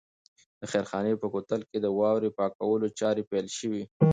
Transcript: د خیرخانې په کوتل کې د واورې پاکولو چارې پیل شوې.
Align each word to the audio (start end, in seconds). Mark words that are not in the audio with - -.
د 0.59 0.61
خیرخانې 0.71 1.13
په 1.21 1.27
کوتل 1.33 1.61
کې 1.69 1.77
د 1.81 1.87
واورې 1.97 2.35
پاکولو 2.37 2.87
چارې 2.99 3.27
پیل 3.31 3.47
شوې. 3.57 3.83